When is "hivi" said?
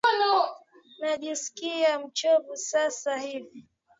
3.17-3.65